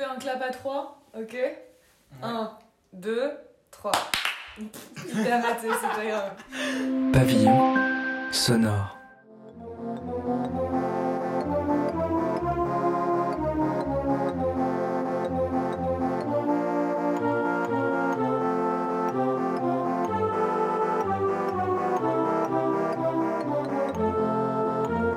[0.00, 1.36] fait un clap à trois, ok
[2.22, 2.50] Un,
[2.92, 3.32] deux,
[3.70, 3.92] trois.
[4.58, 6.32] Hyper raté, c'est pas grave.
[7.12, 7.74] Pavillon
[8.32, 8.96] sonore.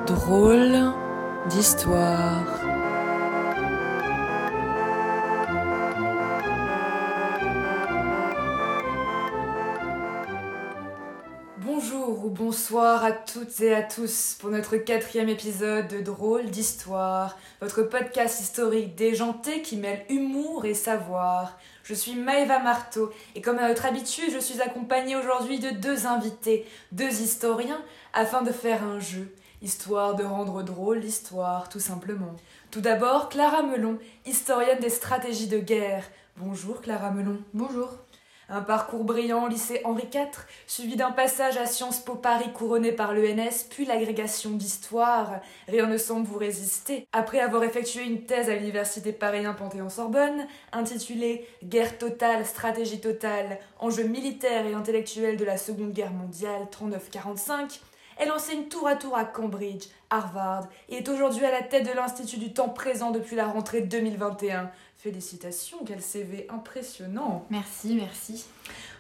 [0.06, 0.94] Drôle
[1.50, 2.53] d'histoire.
[12.74, 18.40] Bonsoir à toutes et à tous pour notre quatrième épisode de Drôle d'Histoire, votre podcast
[18.40, 21.60] historique déjanté qui mêle humour et savoir.
[21.84, 26.08] Je suis Maëva Marteau et comme à notre habitude, je suis accompagnée aujourd'hui de deux
[26.08, 29.32] invités, deux historiens, afin de faire un jeu,
[29.62, 32.36] histoire de rendre drôle l'histoire, tout simplement.
[32.72, 36.06] Tout d'abord, Clara Melon, historienne des stratégies de guerre.
[36.38, 37.38] Bonjour Clara Melon.
[37.54, 38.03] Bonjour.
[38.56, 40.28] Un parcours brillant au lycée Henri IV,
[40.68, 45.40] suivi d'un passage à Sciences Po Paris couronné par l'ENS, puis l'agrégation d'histoire.
[45.68, 47.08] Rien ne semble vous résister.
[47.14, 53.58] Après avoir effectué une thèse à l'université Paris 1 Panthéon-Sorbonne, intitulée Guerre totale, stratégie totale,
[53.80, 57.80] enjeux militaires et intellectuels de la Seconde Guerre mondiale 39-45,
[58.18, 61.96] elle enseigne tour à tour à Cambridge, Harvard, et est aujourd'hui à la tête de
[61.96, 64.70] l'Institut du temps présent depuis la rentrée 2021.
[65.04, 68.46] Félicitations, quel CV impressionnant Merci, merci.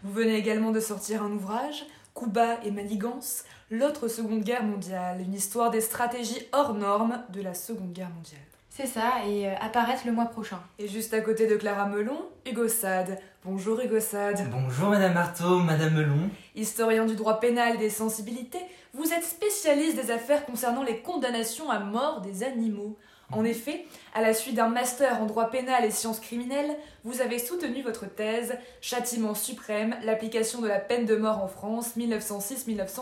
[0.04, 5.34] Vous venez également de sortir un ouvrage, Cuba et Manigance, l'autre Seconde Guerre mondiale, une
[5.34, 8.42] histoire des stratégies hors normes de la Seconde Guerre mondiale.
[8.70, 10.60] C'est ça, et euh, apparaître le mois prochain.
[10.78, 13.18] Et juste à côté de Clara Melon, Hugo Sade.
[13.46, 14.46] Bonjour Hugo Sade.
[14.52, 16.30] Bonjour Madame Marteau, Madame Melon.
[16.54, 18.60] Historien du droit pénal et des sensibilités,
[18.94, 22.98] vous êtes spécialiste des affaires concernant les condamnations à mort des animaux.
[23.32, 27.40] En effet, à la suite d'un master en droit pénal et sciences criminelles, vous avez
[27.40, 32.98] soutenu votre thèse Châtiment suprême, l'application de la peine de mort en France 1906-1981.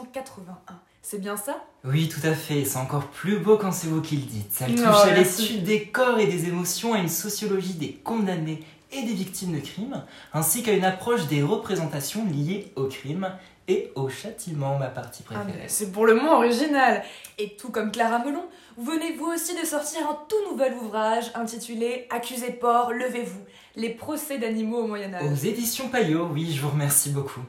[1.01, 1.63] C'est bien ça?
[1.83, 2.63] Oui, tout à fait.
[2.63, 4.53] C'est encore plus beau quand c'est vous qui le dites.
[4.53, 5.41] Ça touche Oh, à merci.
[5.41, 9.59] l'étude des corps et des émotions, à une sociologie des condamnés et des victimes de
[9.65, 13.31] crimes, ainsi qu'à une approche des représentations liées au crime
[13.67, 15.65] et au châtiment, ma partie Ah, préférée.
[15.67, 17.03] C'est pour le moins original.
[17.37, 18.43] Et tout comme Clara Melon,
[18.77, 23.41] vous venez vous aussi de sortir un tout nouvel ouvrage intitulé Accusé porc, levez-vous,
[23.75, 25.31] les procès d'animaux au Moyen Âge.
[25.31, 27.41] Aux éditions Payot, oui, je vous remercie beaucoup.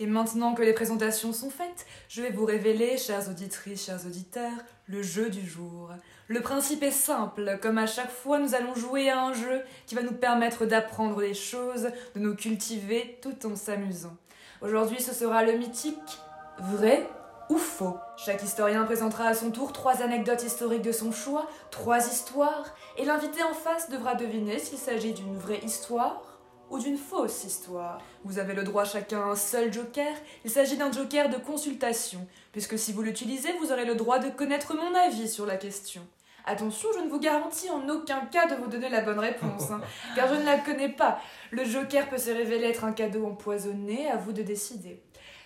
[0.00, 4.52] Et maintenant que les présentations sont faites, je vais vous révéler, chères auditrices, chers auditeurs,
[4.86, 5.90] le jeu du jour.
[6.28, 9.96] Le principe est simple, comme à chaque fois nous allons jouer à un jeu qui
[9.96, 14.16] va nous permettre d'apprendre des choses, de nous cultiver tout en s'amusant.
[14.60, 16.18] Aujourd'hui ce sera le mythique
[16.58, 17.08] vrai
[17.48, 17.96] ou faux.
[18.16, 23.04] Chaque historien présentera à son tour trois anecdotes historiques de son choix, trois histoires, et
[23.04, 26.22] l'invité en face devra deviner s'il s'agit d'une vraie histoire
[26.70, 28.00] ou d'une fausse histoire.
[28.24, 30.12] Vous avez le droit chacun à un seul joker.
[30.44, 34.28] Il s'agit d'un joker de consultation, puisque si vous l'utilisez, vous aurez le droit de
[34.28, 36.02] connaître mon avis sur la question.
[36.48, 39.82] Attention, je ne vous garantis en aucun cas de vous donner la bonne réponse, hein,
[40.16, 41.20] car je ne la connais pas.
[41.50, 45.02] Le joker peut se révéler être un cadeau empoisonné, à vous de décider.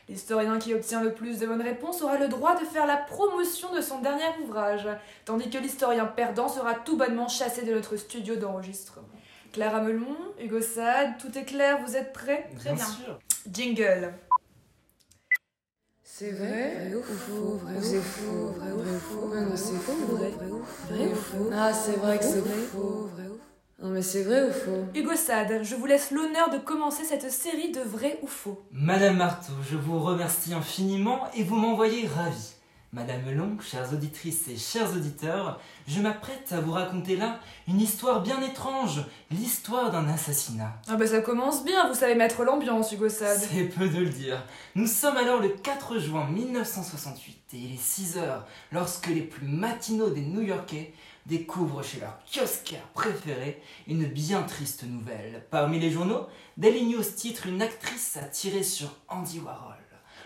[0.08, 3.74] L'historien qui obtient le plus de bonnes réponses aura le droit de faire la promotion
[3.74, 4.86] de son dernier ouvrage,
[5.24, 9.08] tandis que l'historien perdant sera tout bonnement chassé de notre studio d'enregistrement.
[9.52, 12.48] Clara Melon, Hugo Sade, tout est clair, vous êtes prêts?
[12.58, 12.84] Très bien.
[12.84, 13.18] sûr.
[13.50, 14.12] Jingle.
[16.14, 19.92] C'est vrai, ou faux, vrai ou c'est faux, vrai ou faux, non c'est faux.
[19.92, 20.30] ou vrai,
[20.90, 24.42] vrai ou faux, ah c'est vrai que c'est faux, vrai ou non mais c'est vrai
[24.42, 28.26] ou faux, Hugo Sade, je vous laisse l'honneur de commencer cette série de vrai ou
[28.26, 28.60] faux.
[28.72, 32.56] Madame Marteau, je vous remercie infiniment et vous m'envoyez ravi.
[32.94, 35.58] Madame Melon, chères auditrices et chers auditeurs,
[35.88, 40.74] je m'apprête à vous raconter là une histoire bien étrange, l'histoire d'un assassinat.
[40.88, 43.40] Ah bah ça commence bien, vous savez mettre l'ambiance, Hugo Sade.
[43.50, 44.44] C'est peu de le dire.
[44.74, 49.48] Nous sommes alors le 4 juin 1968 et il est 6 heures lorsque les plus
[49.48, 50.92] matinaux des New-Yorkais
[51.24, 55.46] découvrent chez leur kiosquaire préféré une bien triste nouvelle.
[55.50, 56.26] Parmi les journaux,
[56.58, 59.81] Daily News titre une actrice a tiré sur Andy Warhol.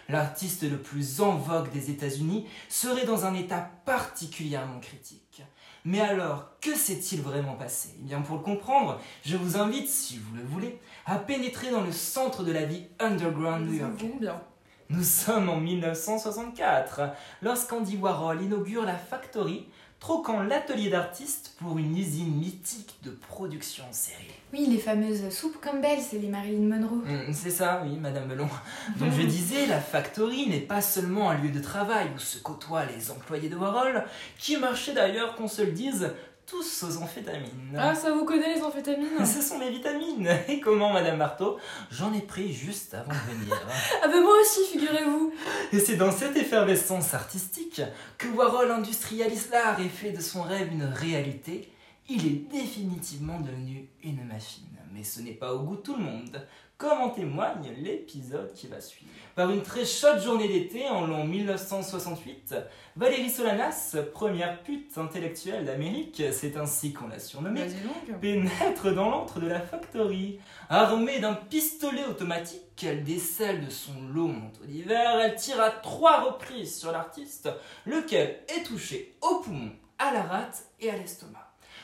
[0.08, 5.43] L'artiste le plus en vogue des États-Unis serait dans un état particulièrement critique.
[5.85, 7.91] Mais alors, que s'est-il vraiment passé?
[8.00, 11.82] Eh bien, pour le comprendre, je vous invite, si vous le voulez, à pénétrer dans
[11.82, 14.11] le centre de la vie underground new-yorkaise.
[14.11, 14.41] tombe bien.
[14.88, 17.00] Nous sommes en 1964,
[17.43, 19.69] lorsqu'Andy Warhol inaugure la Factory,
[20.00, 24.31] troquant l'atelier d'artiste pour une usine mythique de production en série.
[24.52, 27.02] Oui, les fameuses soupes Campbell, c'est les Marilyn Monroe.
[27.06, 28.48] Hum, C'est ça, oui, Madame Melon.
[28.98, 32.84] Donc je disais, la Factory n'est pas seulement un lieu de travail où se côtoient
[32.84, 34.04] les employés de Warhol,
[34.38, 36.10] qui marchaient d'ailleurs, qu'on se le dise,
[36.46, 37.76] tous aux amphétamines.
[37.76, 40.28] Ah, ça vous connaît les amphétamines Ce sont mes vitamines.
[40.48, 41.58] Et comment, Madame Marteau?
[41.90, 43.56] J'en ai pris juste avant de venir.
[44.02, 45.32] Ah ben moi aussi, figurez-vous
[45.72, 47.82] Et c'est dans cette effervescence artistique
[48.19, 51.72] que Warhol industrialise l'art et fait de son rêve une réalité.
[52.08, 54.75] Il est définitivement devenu une machine.
[54.92, 56.46] Mais ce n'est pas au goût de tout le monde,
[56.78, 59.10] comme en témoigne l'épisode qui va suivre.
[59.34, 62.54] Par une très chaude journée d'été en l'an 1968,
[62.96, 69.40] Valérie Solanas, première pute intellectuelle d'Amérique, c'est ainsi qu'on l'a surnommée, donc pénètre dans l'antre
[69.40, 70.38] de la factory.
[70.68, 76.24] Armée d'un pistolet automatique qu'elle décèle de son long manteau d'hiver, elle tire à trois
[76.24, 77.48] reprises sur l'artiste,
[77.86, 81.42] lequel est touché au poumon, à la rate et à l'estomac.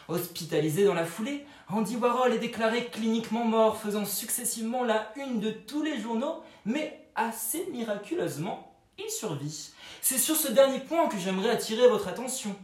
[0.08, 5.50] Hospitalisé dans la foulée, Andy Warhol est déclaré cliniquement mort, faisant successivement la une de
[5.50, 9.70] tous les journaux, mais assez miraculeusement, il survit.
[10.02, 12.54] C'est sur ce dernier point que j'aimerais attirer votre attention.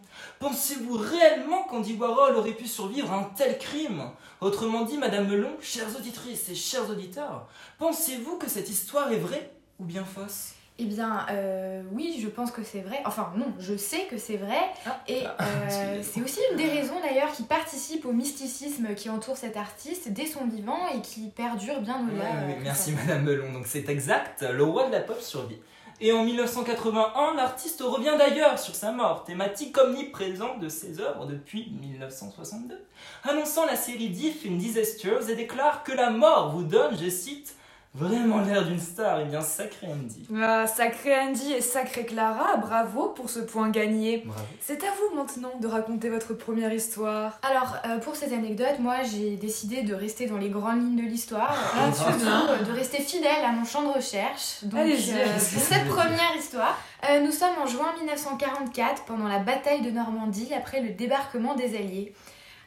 [0.40, 4.10] Pensez-vous réellement qu'Andy Warhol aurait pu survivre à un tel crime?
[4.42, 9.50] Autrement dit, Madame Melon, chères auditrices et chers auditeurs, pensez-vous que cette histoire est vraie
[9.78, 10.52] ou bien fausse?
[10.80, 13.00] Eh bien, euh, oui, je pense que c'est vrai.
[13.04, 14.60] Enfin, non, je sais que c'est vrai.
[15.08, 15.44] Et Ah, euh,
[15.96, 16.04] excusez-moi.
[16.04, 20.26] c'est aussi une des raisons d'ailleurs qui participe au mysticisme qui entoure cet artiste dès
[20.26, 22.22] son vivant et qui perdure bien au-delà.
[22.24, 22.92] ouais, euh, merci.
[22.92, 23.52] Madame Melon.
[23.52, 25.58] Donc c'est exact, le roi de la pop survit.
[26.00, 31.72] Et en 1981, l'artiste revient d'ailleurs sur sa mort, thématique omniprésente de ses œuvres depuis
[31.80, 32.80] 1962,
[33.24, 37.56] annonçant la série Diff in Disasters et déclare que la mort vous donne, je cite,
[37.98, 39.20] vraiment l'air d'une star.
[39.20, 40.26] Et bien sacré Andy.
[40.40, 44.22] Ah, sacré Andy et sacré Clara, bravo pour ce point gagné.
[44.24, 44.42] Bravo.
[44.60, 47.38] C'est à vous maintenant de raconter votre première histoire.
[47.42, 51.08] Alors, euh, pour cette anecdote, moi j'ai décidé de rester dans les grandes lignes de
[51.08, 54.64] l'histoire, Ah, et tu surtout euh, de rester fidèle à mon champ de recherche.
[54.64, 56.78] Donc, Allez-y, euh, pour cette première histoire,
[57.10, 61.76] euh, nous sommes en juin 1944, pendant la bataille de Normandie, après le débarquement des
[61.76, 62.12] Alliés.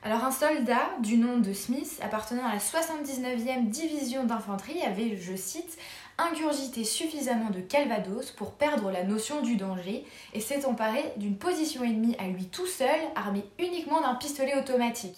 [0.03, 5.35] Alors, un soldat du nom de Smith, appartenant à la 79e division d'infanterie, avait, je
[5.35, 5.77] cite,
[6.17, 10.03] ingurgité suffisamment de Calvados pour perdre la notion du danger
[10.33, 15.17] et s'est emparé d'une position ennemie à lui tout seul, armé uniquement d'un pistolet automatique.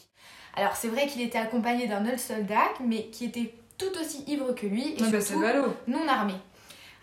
[0.56, 4.54] Alors c'est vrai qu'il était accompagné d'un autre soldat, mais qui était tout aussi ivre
[4.54, 5.42] que lui et Ah bah, surtout
[5.88, 6.34] non armé.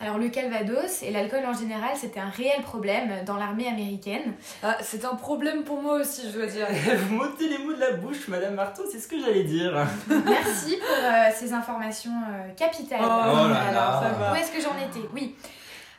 [0.02, 4.32] Alors le Calvados et l'alcool en général, c'était un réel problème dans l'armée américaine.
[4.62, 6.66] Ah, c'est un problème pour moi aussi, je dois dire.
[7.08, 9.72] Vous m'ôtez les mots de la bouche, Madame Marteau, c'est ce que j'allais dire.
[10.08, 13.00] Merci pour euh, ces informations euh, capitales.
[13.02, 14.02] Oh là Alors, là.
[14.02, 14.32] ça va.
[14.32, 15.06] Où est-ce que j'en étais?
[15.12, 15.36] Oui.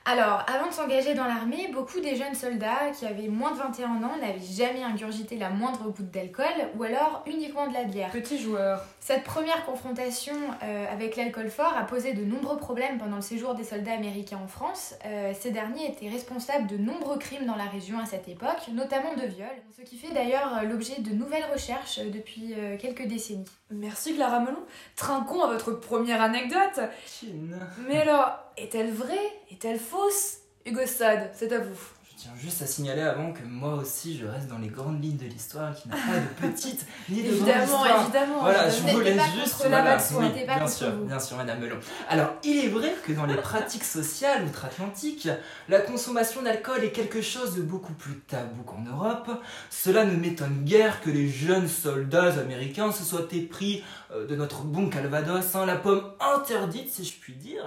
[0.03, 4.03] Alors, avant de s'engager dans l'armée, beaucoup des jeunes soldats qui avaient moins de 21
[4.03, 6.45] ans n'avaient jamais ingurgité la moindre goutte d'alcool
[6.75, 8.09] ou alors uniquement de la bière.
[8.09, 8.83] Petit joueur.
[9.00, 10.33] Cette première confrontation
[10.63, 14.39] euh, avec l'alcool fort a posé de nombreux problèmes pendant le séjour des soldats américains
[14.44, 14.95] en France.
[15.06, 19.13] Euh, ces derniers étaient responsables de nombreux crimes dans la région à cette époque, notamment
[19.13, 23.45] de viols, ce qui fait d'ailleurs euh, l'objet de nouvelles recherches depuis euh, quelques décennies.
[23.69, 24.63] Merci Clara Melon.
[24.95, 26.81] Trinquons à votre première anecdote.
[27.06, 27.57] Chine.
[27.88, 29.31] Mais alors, est-elle vraie?
[29.51, 30.38] Est-elle fausse?
[30.65, 31.80] Hugo Sade, c'est à vous.
[32.22, 35.26] Tiens juste à signaler avant que moi aussi je reste dans les grandes lignes de
[35.26, 38.42] l'histoire qui n'a pas de petite ni de Évidemment, évidemment.
[38.42, 39.66] Voilà, je vous laisse juste.
[39.68, 41.06] voilà, oui, bien sûr, vous.
[41.06, 41.80] bien sûr, Madame Melon.
[42.10, 45.30] Alors, il est vrai que dans les pratiques sociales outre-Atlantique,
[45.68, 49.32] la consommation d'alcool est quelque chose de beaucoup plus tabou qu'en Europe.
[49.72, 53.84] Cela ne m'étonne guère que les jeunes soldats américains se soient épris
[54.14, 57.63] euh, de notre bon Calvados, hein, la pomme interdite, si je puis dire,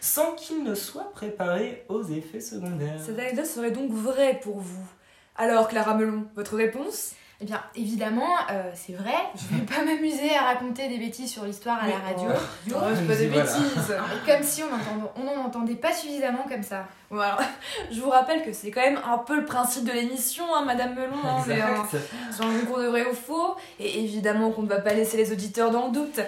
[0.00, 3.00] sans qu'ils ne soient préparés aux effets secondaires.
[3.04, 4.84] Cette anecdote serait donc vraie pour vous.
[5.36, 7.12] Alors, Clara Melon, votre réponse?
[7.40, 11.44] Eh bien, évidemment, euh, c'est vrai, je vais pas m'amuser à raconter des bêtises sur
[11.44, 12.28] l'histoire à la radio.
[12.70, 13.42] Oh, c'est pas des Voilà.
[13.44, 13.96] bêtises.
[14.26, 16.86] Comme si on n'entend- on n'en entendait pas suffisamment comme ça.
[17.10, 17.40] Bon, alors,
[17.90, 20.94] je vous rappelle que c'est quand même un peu le principe de l'émission, hein, Madame
[20.94, 21.16] Melon.
[21.26, 22.04] hein, mais, euh, Exact.
[22.30, 25.32] C'est un concours de vrai ou faux, et évidemment qu'on ne va pas laisser les
[25.32, 26.20] auditeurs dans le doute.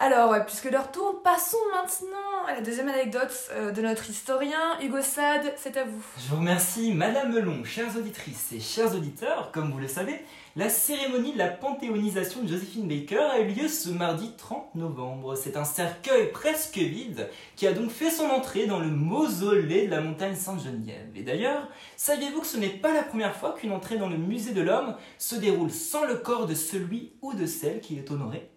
[0.00, 4.76] Alors, ouais, puisque leur tour, passons maintenant à la deuxième anecdote euh, de notre historien,
[4.82, 6.04] Hugo Sade, c'est à vous.
[6.18, 9.52] Je vous remercie, Madame Melon, chères auditrices et chers auditeurs.
[9.52, 10.20] Comme vous le savez,
[10.56, 15.36] la cérémonie de la panthéonisation de Josephine Baker a eu lieu ce mardi 30 novembre.
[15.36, 19.92] C'est un cercueil presque vide qui a donc fait son entrée dans le mausolée de
[19.92, 21.10] la montagne Sainte-Geneviève.
[21.14, 24.52] Et d'ailleurs, saviez-vous que ce n'est pas la première fois qu'une entrée dans le musée
[24.52, 28.50] de l'homme se déroule sans le corps de celui ou de celle qui est honoré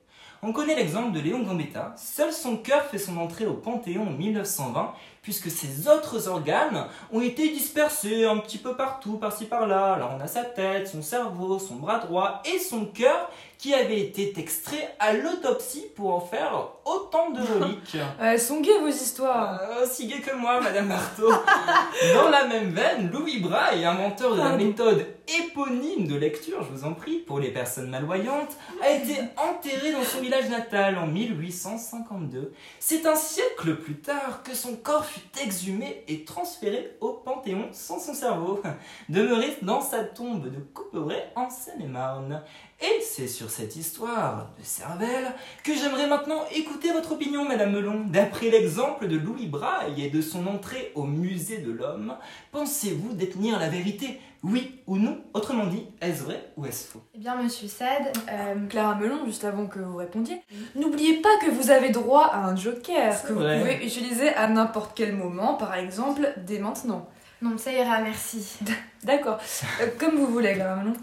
[0.44, 1.94] on connaît l'exemple de Léon Gambetta.
[1.98, 7.22] Seul son cœur fait son entrée au Panthéon en 1920, puisque ses autres organes ont
[7.22, 9.94] été dispersés un petit peu partout, par-ci par-là.
[9.94, 14.00] Alors on a sa tête, son cerveau, son bras droit et son cœur qui avaient
[14.00, 17.98] été extraits à l'autopsie pour en faire autant de reliques.
[18.22, 19.60] Elles sont gays vos histoires.
[19.62, 21.30] Euh, aussi gai que moi, Madame Marteau.
[22.14, 26.86] Dans la même veine, Louis Braille, inventeur de la méthode éponyme de lecture, je vous
[26.86, 32.54] en prie, pour les personnes malvoyantes, a été enterré dans son village natal en 1852.
[32.80, 38.00] C'est un siècle plus tard que son corps fut exhumé et transféré au Panthéon sans
[38.00, 38.62] son cerveau,
[39.10, 42.44] demeuré dans sa tombe de Couperet en Seine-et-Marne.
[42.80, 48.06] Et c'est sur cette histoire de cervelle que j'aimerais maintenant écouter votre opinion, Madame Melon.
[48.06, 52.16] D'après l'exemple de Louis Braille et de son entrée au musée de l'homme,
[52.52, 55.18] pensez-vous détenir la vérité Oui ou non?
[55.34, 57.02] Autrement dit, est-ce vrai ou est-ce faux?
[57.16, 60.40] Eh bien, monsieur Sade, euh, Clara Melon, juste avant que vous répondiez,
[60.76, 64.92] n'oubliez pas que vous avez droit à un joker que vous pouvez utiliser à n'importe
[64.94, 67.10] quel moment, par exemple dès maintenant.
[67.42, 68.60] non, ça ira, merci.
[69.04, 69.40] D'accord.
[69.82, 70.94] Euh, comme vous voulez, Clara Melon.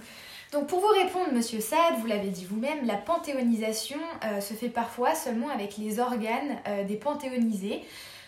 [0.54, 4.68] Donc pour vous répondre, monsieur Sade, vous l'avez dit vous-même, la panthéonisation euh, se fait
[4.68, 7.82] parfois seulement avec les organes euh, des panthéonisés.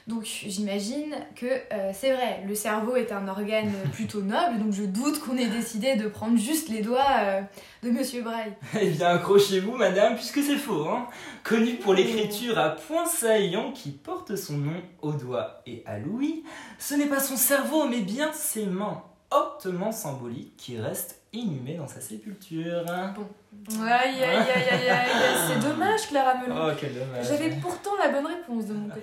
[0.08, 4.82] Donc j'imagine que euh, c'est vrai, le cerveau est un organe plutôt noble, donc je
[4.82, 7.42] doute qu'on ait décidé de prendre juste les doigts euh,
[7.84, 8.52] de monsieur Braille.
[8.80, 10.88] Eh bien, accrochez-vous, Madame, puisque c'est faux.
[10.88, 11.06] Hein
[11.44, 16.42] Connu pour l'écriture à point saillant qui porte son nom au doigt et à l'ouïe,
[16.80, 19.04] ce n'est pas son cerveau, mais bien ses mains
[19.38, 22.84] hautement symboliques qui restent inhumées dans sa sépulture.
[22.88, 25.08] Aïe, aïe, aïe, aïe, aïe,
[25.48, 26.54] c'est dommage, Clara Melon.
[26.56, 27.26] Oh, quel dommage.
[27.26, 29.00] J'avais pourtant la bonne réponse de mon côté.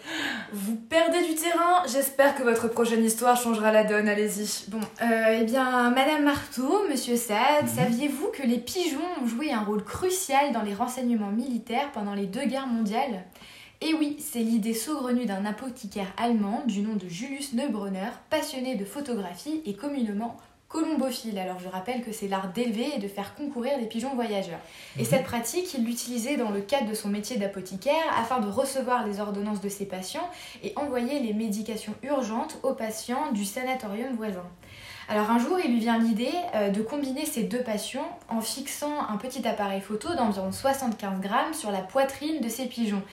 [0.51, 4.69] Vous perdez du terrain, j'espère que votre prochaine histoire changera la donne, allez-y.
[4.69, 7.67] Bon, euh, eh bien, Madame Marteau, Monsieur Sade, Mhm.
[7.75, 12.25] saviez-vous que les pigeons ont joué un rôle crucial dans les renseignements militaires pendant les
[12.27, 13.23] deux guerres mondiales?
[13.85, 18.85] Et oui, c'est l'idée saugrenue d'un apothicaire allemand du nom de Julius Neubrunner, passionné de
[18.85, 20.37] photographie et communément
[20.69, 21.37] colombophile.
[21.37, 24.59] Alors je rappelle que c'est l'art d'élever et de faire concourir des pigeons voyageurs.
[24.97, 25.05] Et Mhm.
[25.05, 29.19] cette pratique, il l'utilisait dans le cadre de son métier d'apothicaire afin de recevoir les
[29.19, 30.29] ordonnances de ses patients
[30.63, 34.45] et envoyer les médications urgentes aux patients du sanatorium voisin.
[35.09, 39.05] Alors un jour, il lui vient l'idée euh, de combiner ces deux passions en fixant
[39.09, 43.03] un petit appareil photo d'environ 75 grammes sur la poitrine de ces pigeons.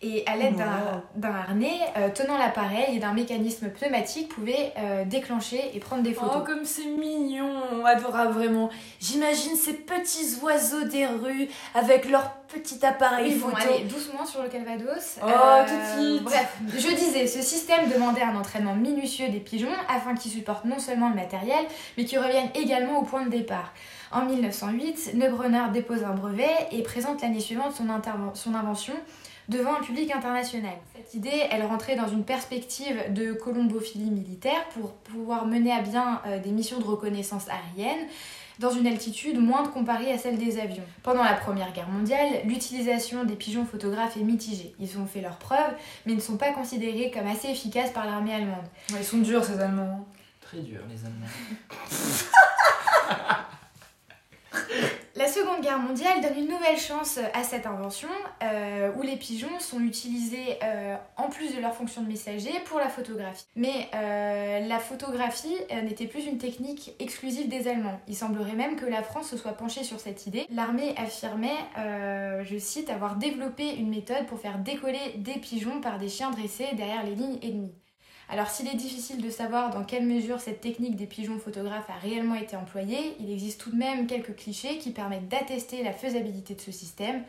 [0.00, 1.00] Et à l'aide d'un- Wow.
[1.16, 6.14] d'un harnais euh, tenant l'appareil et d'un mécanisme pneumatique, pouvait euh, déclencher et prendre des
[6.16, 6.46] Oh, photos.
[6.46, 8.70] comme c'est mignon, adorable vraiment.
[9.00, 15.18] J'imagine ces petits oiseaux des rues avec leur petit appareil allez, doucement sur le calvados.
[15.20, 15.26] Oh,
[15.66, 16.22] tout de suite.
[16.22, 20.78] Bref, je disais, ce système demandait un entraînement minutieux des pigeons afin qu'ils supportent non
[20.78, 21.64] seulement le matériel,
[21.96, 23.72] mais qu'ils reviennent également au point de départ.
[24.10, 27.86] En 1908, Neubrunner dépose un brevet et présente l'année suivante son,
[28.34, 28.94] son invention
[29.48, 30.74] devant un public international.
[30.94, 36.20] Cette idée, elle rentrait dans une perspective de colombophilie militaire pour pouvoir mener à bien
[36.26, 38.06] euh, des missions de reconnaissance aérienne
[38.58, 40.82] dans une altitude moindre comparée à celle des avions.
[41.02, 44.74] Pendant la Première Guerre mondiale, l'utilisation des pigeons photographes est mitigée.
[44.80, 45.74] Ils ont fait leurs preuves,
[46.06, 48.66] mais ne sont pas considérés comme assez efficaces par l'armée allemande.
[48.90, 50.06] Ouais, ils sont durs ces Allemands.
[50.40, 51.28] Très dur, les Allemands.
[55.16, 58.08] La Seconde Guerre mondiale donne une nouvelle chance à cette invention,
[58.44, 62.78] euh, où les pigeons sont utilisés euh, en plus de leur fonction de messager pour
[62.78, 63.44] la photographie.
[63.56, 67.98] Mais euh, la photographie euh, n'était plus une technique exclusive des Allemands.
[68.06, 70.46] Il semblerait même que la France se soit penchée sur cette idée.
[70.50, 75.98] L'armée affirmait, euh, je cite, avoir développé une méthode pour faire décoller des pigeons par
[75.98, 77.74] des chiens dressés derrière les lignes ennemies.
[78.30, 81.98] Alors s'il est difficile de savoir dans quelle mesure cette technique des pigeons photographes a
[81.98, 86.54] réellement été employée, il existe tout de même quelques clichés qui permettent d'attester la faisabilité
[86.54, 87.22] de ce système.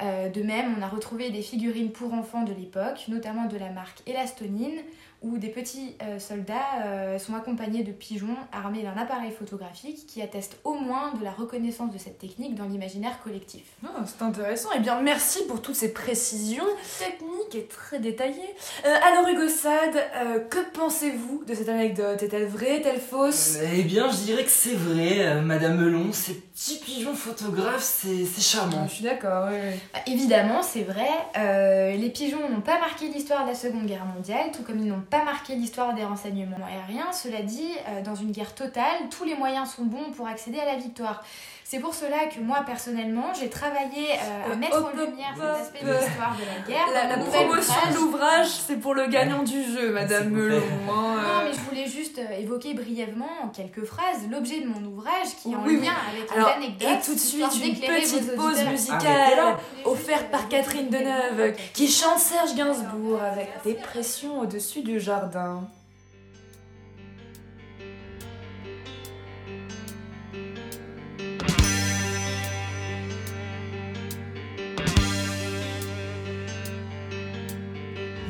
[0.00, 3.70] Euh, de même, on a retrouvé des figurines pour enfants de l'époque, notamment de la
[3.70, 4.78] marque Elastonine,
[5.20, 10.22] où des petits euh, soldats euh, sont accompagnés de pigeons armés d'un appareil photographique qui
[10.22, 13.62] atteste au moins de la reconnaissance de cette technique dans l'imaginaire collectif.
[13.84, 14.68] Ah, c'est intéressant.
[14.76, 16.64] Eh bien, merci pour toutes ces précisions
[16.98, 18.54] techniques et très détaillées.
[18.86, 22.22] Euh, alors, Hugo Sade, euh, que pensez-vous de cette anecdote?
[22.22, 22.76] Est-elle vraie?
[22.76, 23.58] Est-elle fausse?
[23.74, 26.12] Eh bien, je dirais que c'est vrai, euh, Madame Melon.
[26.12, 28.86] Ces petits pigeons photographes, c'est c'est charmant.
[28.86, 29.78] Je suis d'accord, oui, oui.
[29.92, 34.04] Bah, évidemment, c'est vrai, euh, les pigeons n'ont pas marqué l'histoire de la Seconde Guerre
[34.04, 37.12] mondiale, tout comme ils n'ont pas marqué l'histoire des renseignements aériens.
[37.12, 40.64] Cela dit, euh, dans une guerre totale, tous les moyens sont bons pour accéder à
[40.66, 41.22] la victoire.
[41.64, 45.42] C'est pour cela que moi, personnellement, j'ai travaillé euh, à mettre hop, en lumière hop,
[45.58, 46.86] cet aspect de l'histoire de la guerre.
[47.08, 50.56] La, promotion de l'ouvrage, c'est pour le gagnant du jeu, Madame Melon.
[50.56, 51.44] hein, Non, euh.
[51.44, 55.56] mais je voulais juste évoquer brièvement, en quelques phrases, l'objet de mon ouvrage qui est
[55.56, 55.84] en Oui, oui.
[55.86, 56.88] lien avec Alors, les anecdotes.
[56.88, 59.58] et tout de suite, une petite pause musicale Arrêtez-la.
[59.84, 65.68] offerte par Catherine Deneuve qui chante Serge Gainsbourg avec Dépression au-dessus du jardin.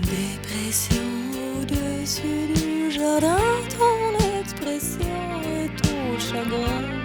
[0.02, 0.96] Dépression
[1.60, 3.36] au-dessus du jardin,
[3.70, 5.06] ton expression
[5.44, 6.98] et ton chagrin.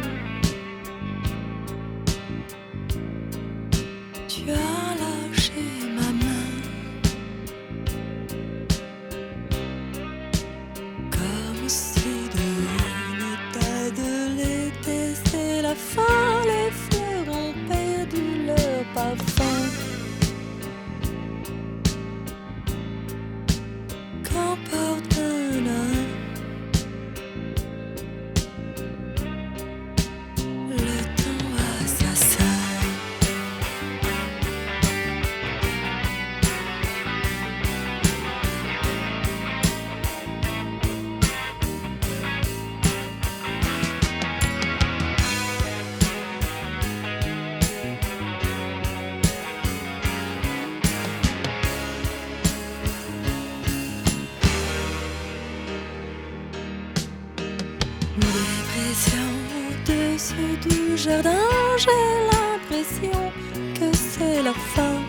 [58.94, 61.48] Dépression au-dessus du jardin,
[61.78, 61.90] j'ai
[62.30, 63.32] l'impression
[63.74, 65.02] que c'est la fin.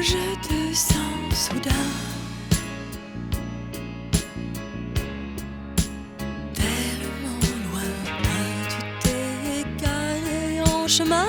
[0.00, 1.90] Je te sens soudain.
[6.54, 7.90] Tellement loin,
[8.70, 11.28] tu t'es égaré en chemin,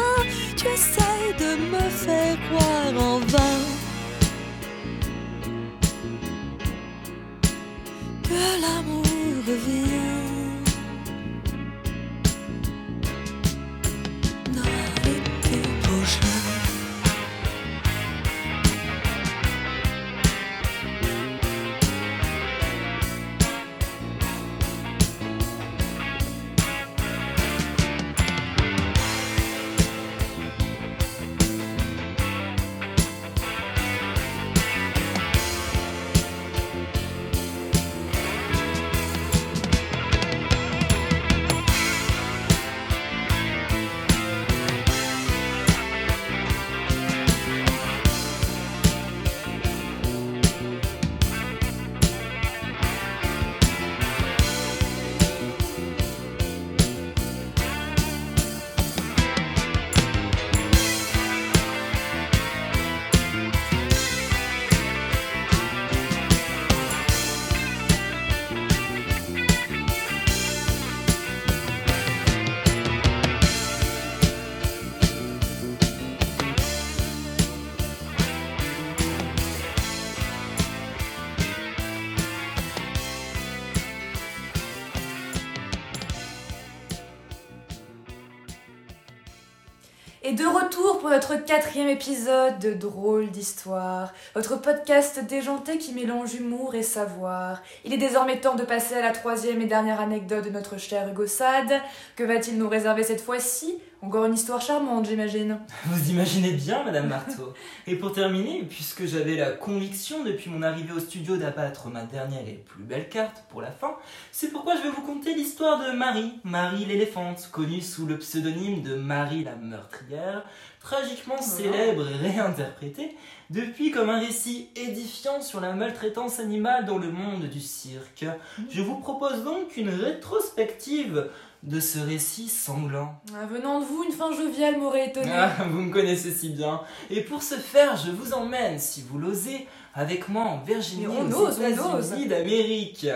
[90.36, 96.76] de retour pour notre quatrième épisode de Drôle d'Histoire, votre podcast déjanté qui mélange humour
[96.76, 97.62] et savoir.
[97.86, 101.08] Il est désormais temps de passer à la troisième et dernière anecdote de notre cher
[101.08, 101.80] Hugo Sade.
[102.18, 103.78] Que va-t-il nous réserver cette fois-ci?
[104.01, 105.58] Encore une histoire charmante, j'imagine.
[105.86, 107.53] Vous imaginez bien, Madame Marteau.
[107.88, 112.48] Et pour terminer, puisque j'avais la conviction depuis mon arrivée au studio d'abattre ma dernière
[112.48, 113.96] et plus belle carte pour la fin,
[114.31, 118.81] c'est pourquoi je vais vous conter l'histoire de Marie, Marie l'éléphante, connue sous le pseudonyme
[118.81, 120.44] de Marie la meurtrière,
[120.81, 123.16] tragiquement célèbre et réinterprétée
[123.50, 128.25] depuis comme un récit édifiant sur la maltraitance animale dans le monde du cirque.
[128.70, 131.29] Je vous propose donc une rétrospective
[131.66, 133.20] de ce récit sanglant.
[133.34, 135.32] Ah, venant de vous, une fin joviale m'aurait étonné.
[135.34, 136.82] Ah, vous me connaissez si bien.
[137.10, 141.51] Et pour ce faire, je vous emmène, si vous l'osez, avec moi en Virginie, aux.
[141.51, 143.08] États-Unis d'Amérique.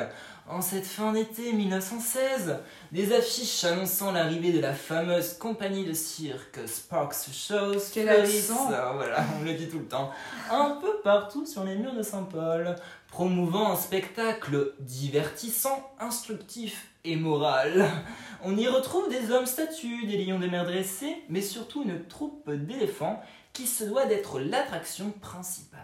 [0.51, 2.57] En cette fin d'été 1916,
[2.91, 8.71] des affiches annonçant l'arrivée de la fameuse compagnie de cirque Sparks Shows fleurissent, accent.
[8.73, 10.09] ah, voilà, on le dit tout le temps,
[10.49, 12.75] un peu partout sur les murs de Saint-Paul,
[13.11, 17.89] promouvant un spectacle divertissant, instructif et moral.
[18.43, 22.49] On y retrouve des hommes statues, des lions de mer dressés, mais surtout une troupe
[22.49, 23.21] d'éléphants
[23.53, 25.79] qui se doit d'être l'attraction principale.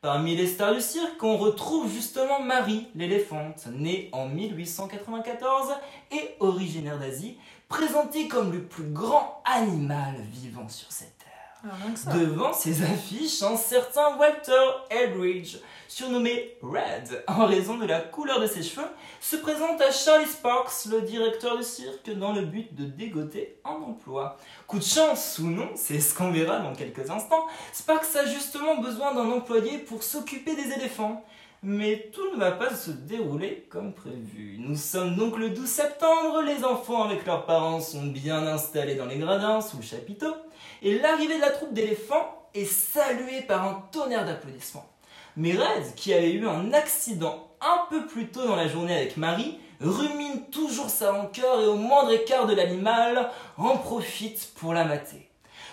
[0.00, 5.74] Parmi les stars du cirque, on retrouve justement Marie, l'éléphante, née en 1894
[6.10, 7.38] et originaire d'Asie,
[7.68, 11.28] présentée comme le plus grand animal vivant sur cette terre.
[11.64, 12.14] Ah.
[12.18, 15.58] Devant ces affiches, un certain Walter Eldridge,
[15.94, 18.86] surnommé Red en raison de la couleur de ses cheveux,
[19.20, 23.74] se présente à Charlie Sparks, le directeur du cirque, dans le but de dégoter un
[23.74, 24.38] emploi.
[24.66, 28.76] Coup de chance ou non, c'est ce qu'on verra dans quelques instants, Sparks a justement
[28.80, 31.24] besoin d'un employé pour s'occuper des éléphants.
[31.62, 34.56] Mais tout ne va pas se dérouler comme prévu.
[34.58, 39.06] Nous sommes donc le 12 septembre, les enfants avec leurs parents sont bien installés dans
[39.06, 40.34] les gradins sous le chapiteau,
[40.80, 44.91] et l'arrivée de la troupe d'éléphants est salué par un tonnerre d'applaudissements.
[45.36, 49.16] Mais Red, qui avait eu un accident un peu plus tôt dans la journée avec
[49.16, 54.84] Marie, rumine toujours sa rancœur et au moindre écart de l'animal, en profite pour la
[54.84, 55.28] mater.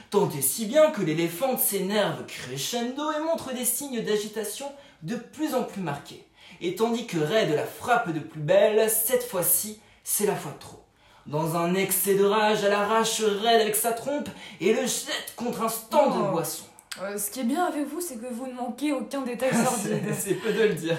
[0.10, 4.72] Tant et si bien que l'éléphante s'énerve crescendo et montre des signes d'agitation
[5.04, 6.26] de plus en plus marqués.
[6.62, 10.60] Et tandis que Red la frappe de plus belle, cette fois-ci, c'est la fois de
[10.60, 10.84] trop.
[11.28, 15.62] Dans un excès de rage, elle arrache Red avec sa trompe et le jette contre
[15.62, 16.32] un stand de Oh.
[16.32, 16.64] boisson.
[17.02, 20.14] Euh, ce qui est bien avec vous, c'est que vous ne manquez aucun détail sordide.
[20.18, 20.98] C'est peu de le dire.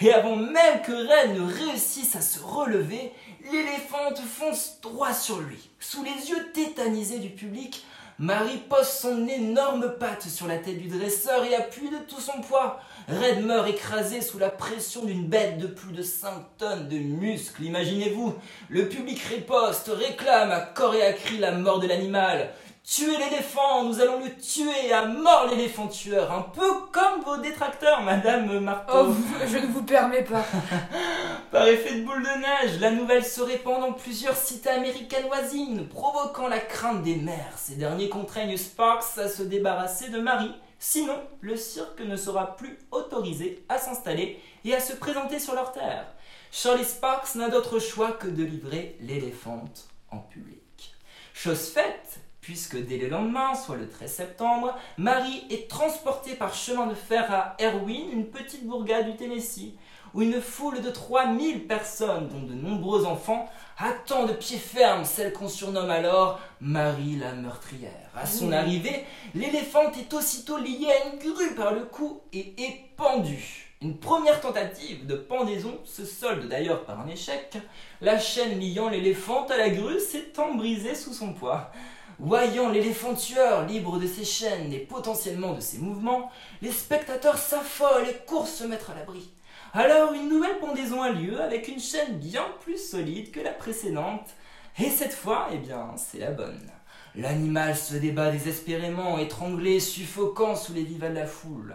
[0.00, 3.12] Et avant même que Red ne réussisse à se relever,
[3.50, 5.70] l'éléphante fonce droit sur lui.
[5.80, 7.84] Sous les yeux tétanisés du public,
[8.18, 12.40] Marie pose son énorme patte sur la tête du dresseur et appuie de tout son
[12.42, 12.78] poids.
[13.08, 17.64] Red meurt écrasé sous la pression d'une bête de plus de 5 tonnes de muscles,
[17.64, 18.34] imaginez-vous.
[18.68, 22.50] Le public riposte, réclame à corps et à cri la mort de l'animal.
[22.84, 28.02] Tuez l'éléphant, nous allons le tuer, à mort l'éléphant tueur, un peu comme vos détracteurs,
[28.04, 29.06] Madame Marteau.
[29.10, 29.14] Oh,
[29.46, 30.44] je ne vous permets pas.
[31.52, 35.86] Par effet de boule de neige, la nouvelle se répand dans plusieurs cités américaines voisines,
[35.86, 37.54] provoquant la crainte des maires.
[37.56, 42.80] Ces derniers contraignent Sparks à se débarrasser de Marie, sinon le cirque ne sera plus
[42.90, 46.06] autorisé à s'installer et à se présenter sur leur terre.
[46.50, 50.58] Charlie Sparks n'a d'autre choix que de livrer l'éléphante en public.
[51.32, 56.86] Chose faite, puisque dès le lendemain, soit le 13 septembre, Marie est transportée par chemin
[56.86, 59.74] de fer à Erwin, une petite bourgade du Tennessee,
[60.12, 65.32] où une foule de 3000 personnes, dont de nombreux enfants, attend de pied ferme celle
[65.32, 68.10] qu'on surnomme alors Marie la meurtrière.
[68.14, 68.52] À son Mmh.
[68.54, 73.71] arrivée, l'éléphante est aussitôt liée à une grue par le cou et est pendue.
[73.82, 77.58] Une première tentative de pendaison se solde d'ailleurs par un échec,
[78.00, 81.72] la chaîne liant l'éléphante à la grue s'étant brisée sous son poids.
[82.20, 88.08] Voyant l'éléphant tueur libre de ses chaînes et potentiellement de ses mouvements, les spectateurs s'affolent
[88.08, 89.32] et courent se mettre à l'abri.
[89.72, 94.28] Alors une nouvelle pendaison a lieu avec une chaîne bien plus solide que la précédente.
[94.78, 96.70] Et cette fois, eh bien, c'est la bonne.
[97.16, 101.74] L'animal se débat désespérément, étranglé, suffocant sous les vivas de la foule.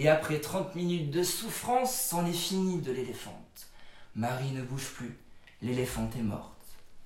[0.00, 3.66] Et après 30 minutes de souffrance, c'en est fini de l'éléphante.
[4.14, 5.18] Marie ne bouge plus.
[5.60, 6.52] L'éléphante est morte.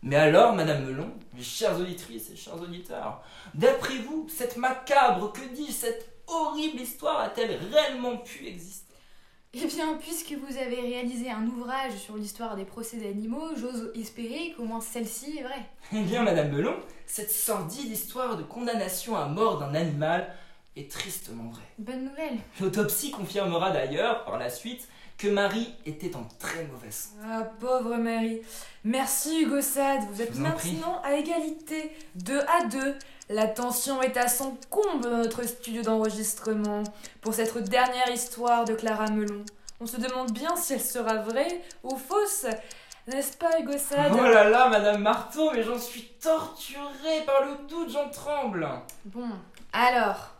[0.02, 3.22] Mais alors, Madame Melon, mes chères auditrices et chers auditeurs,
[3.54, 8.94] d'après vous, cette macabre, que dis-je, cette horrible histoire a-t-elle réellement pu exister?
[9.54, 14.52] Eh bien, puisque vous avez réalisé un ouvrage sur l'histoire des procès d'animaux, j'ose espérer
[14.54, 15.66] qu'au moins celle-ci est vraie.
[15.94, 16.76] Eh bien, Madame Melon,
[17.06, 20.34] cette sordide histoire de condamnation à mort d'un animal
[20.76, 21.62] est tristement vraie.
[21.78, 22.38] Bonne nouvelle.
[22.60, 27.28] L'autopsie confirmera d'ailleurs, par la suite, que Marie était en très mauvaise santé.
[27.30, 28.40] Ah, pauvre Mary.
[28.84, 32.96] Merci Hugo Sade, vous êtes vous maintenant à égalité, 2 à 2.
[33.28, 36.82] La tension est à son comble dans notre studio d'enregistrement
[37.20, 39.44] pour cette dernière histoire de Clara Melon.
[39.80, 42.46] On se demande bien si elle sera vraie ou fausse.
[43.06, 47.66] N'est-ce pas Hugo Sade Oh là là, Madame Marteau, mais j'en suis torturée par le
[47.68, 48.68] doute, j'en tremble.
[49.04, 49.28] Bon,
[49.72, 50.31] alors,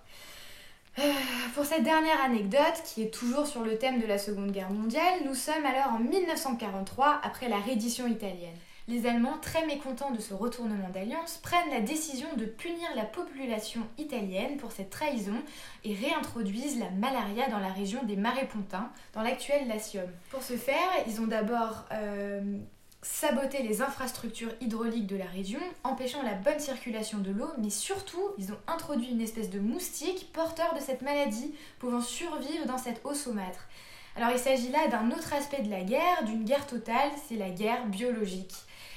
[1.55, 5.20] pour cette dernière anecdote, qui est toujours sur le thème de la Seconde Guerre mondiale,
[5.24, 8.57] nous sommes alors en 1943, après la reddition italienne.
[8.88, 13.83] Les Allemands, très mécontents de ce retournement d'alliance, prennent la décision de punir la population
[13.96, 15.40] italienne pour cette trahison
[15.85, 20.11] et réintroduisent la malaria dans la région des Marais Pontins, dans l'actuel Latium.
[20.31, 22.59] Pour ce faire, ils ont d'abord euh,
[23.03, 28.31] saboté les infrastructures hydrauliques de la région, empêchant la bonne circulation de l'eau, mais surtout,
[28.38, 33.05] ils ont introduit une espèce de moustique porteur de cette maladie, pouvant survivre dans cette
[33.05, 33.69] eau saumâtre.
[34.15, 37.51] Alors il s'agit là d'un autre aspect de la guerre, d'une guerre totale, c'est la
[37.51, 38.55] guerre biologique.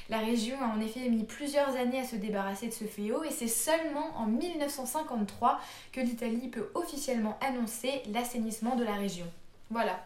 [0.10, 3.32] La région a en effet mis plusieurs années à se débarrasser de ce fléau et
[3.32, 5.60] c'est seulement en 1953
[5.92, 9.26] que l'Italie peut officiellement annoncer l'assainissement de la région.
[9.72, 10.00] Voilà.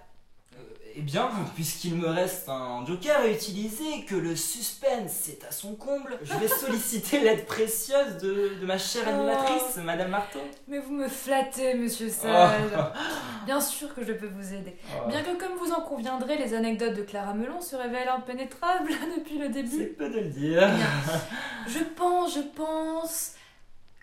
[0.99, 5.75] Eh bien, puisqu'il me reste un joker à utiliser, que le suspense est à son
[5.75, 10.39] comble, je vais solliciter l'aide précieuse de, de ma chère animatrice, Madame Marteau.
[10.67, 12.59] Mais vous me flattez, monsieur Sade.
[12.77, 12.81] Oh.
[13.45, 14.75] Bien sûr que je peux vous aider.
[14.93, 18.89] Oh, Bien que, comme vous en conviendrez, les anecdotes de Clara Melon se révèlent impénétrables
[19.17, 19.87] depuis le C'est début.
[19.97, 20.69] peu de le dire.
[21.65, 23.35] Je pense, je pense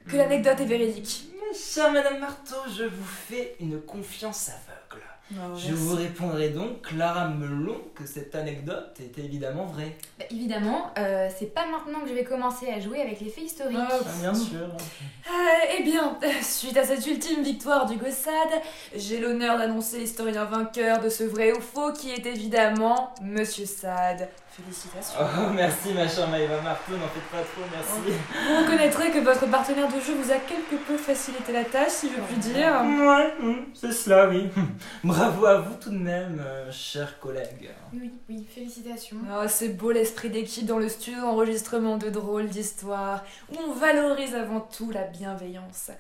[0.09, 1.27] que l'anecdote est véridique.
[1.35, 4.86] Mais chère Madame Marteau, je vous fais une confiance aveugle.
[5.31, 9.97] Je vous répondrai donc, Clara Melon, que cette anecdote est évidemment vraie.
[10.19, 13.45] Bah, évidemment, euh, c'est pas maintenant que je vais commencer à jouer avec les faits
[13.45, 13.77] historiques.
[13.77, 14.61] Ah, bien sûr.
[14.63, 15.33] Euh,
[15.77, 18.63] eh bien, suite à cette ultime victoire du Gossade,
[18.95, 24.29] j'ai l'honneur d'annoncer l'historien vainqueur de ce vrai ou faux qui est évidemment Monsieur Sade.
[24.57, 25.19] Félicitations.
[25.21, 28.19] Oh, merci ma chère Maëva Marteau, n'en faites pas trop, merci.
[28.49, 32.09] Vous reconnaîtrez que votre partenaire de jeu vous a quelque peu facilité la tâche, si
[32.09, 32.83] je puis dire.
[32.83, 33.35] Ouais,
[33.75, 34.49] c'est cela, oui.
[35.05, 37.69] Bravo à vous tout de même, euh, chers collègues.
[37.93, 39.19] Oui, oui, félicitations.
[39.31, 44.35] Oh, c'est beau l'esprit d'équipe dans le studio d'enregistrement de drôles d'histoires, où on valorise
[44.35, 45.91] avant tout la bienveillance.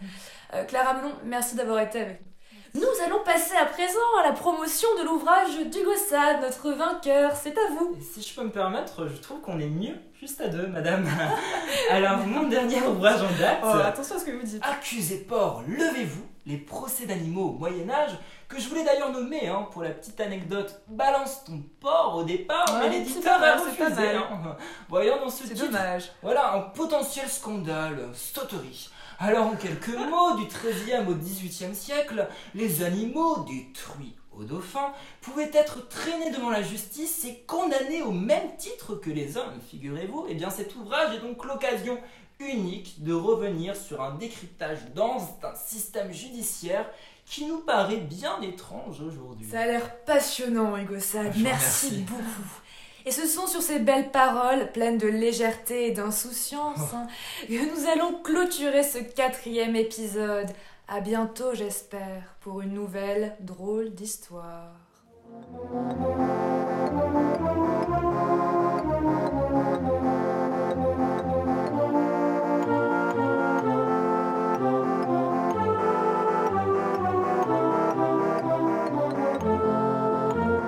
[0.54, 2.35] Euh, Clara Melon, merci d'avoir été avec nous.
[2.76, 7.32] Nous allons passer à présent à la promotion de l'ouvrage d'Hugo Sade, notre vainqueur.
[7.34, 7.96] C'est à vous.
[7.98, 11.08] Et si je peux me permettre, je trouve qu'on est mieux juste à deux, madame.
[11.90, 13.60] Alors, mon dernier ouvrage en date.
[13.62, 14.62] Oh, attention à ce que vous dites.
[14.62, 19.82] Accusez porc, levez-vous, les procès d'animaux au Moyen-Âge, que je voulais d'ailleurs nommer, hein, pour
[19.82, 24.10] la petite anecdote, balance ton porc au départ, Ouais, mais l'éditeur a refusé.
[24.16, 24.56] hein.
[24.88, 26.12] Voyons dans ce C'est titre, dommage.
[26.22, 28.90] voilà un potentiel scandale, sauterie.
[29.18, 34.92] Alors, en quelques mots, du XIIIe au XVIIIe siècle, les animaux, des truies aux dauphins,
[35.22, 40.26] pouvaient être traînés devant la justice et condamnés au même titre que les hommes, figurez-vous.
[40.28, 41.98] Et bien, cet ouvrage est donc l'occasion
[42.38, 46.86] unique de revenir sur un décryptage dense d'un système judiciaire
[47.24, 49.48] qui nous paraît bien étrange aujourd'hui.
[49.50, 52.02] Ça a l'air passionnant, Hugo vous Merci remercie.
[52.02, 52.60] beaucoup.
[53.06, 56.96] Et ce sont sur ces belles paroles, pleines de légèreté et d'insouciance, Oh.
[56.96, 57.06] hein,
[57.46, 60.50] que nous allons clôturer ce quatrième épisode.
[60.88, 64.72] À bientôt, j'espère, pour une nouvelle drôle d'histoire.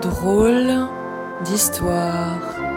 [0.02, 0.77] Drôle
[1.48, 2.67] d'histoire.